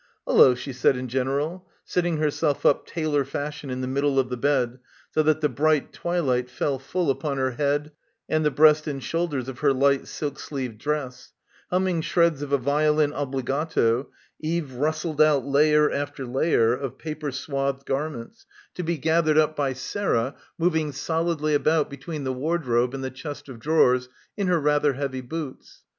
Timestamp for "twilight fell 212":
5.93-6.81